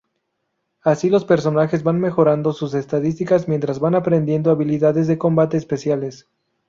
[0.81, 6.27] Así los personajes van mejorando sus estadísticas mientras van aprendiendo habilidades de combate especiales.